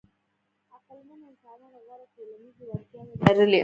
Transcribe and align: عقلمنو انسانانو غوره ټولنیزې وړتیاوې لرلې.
عقلمنو 0.75 1.25
انسانانو 1.31 1.77
غوره 1.85 2.05
ټولنیزې 2.13 2.63
وړتیاوې 2.69 3.13
لرلې. 3.25 3.59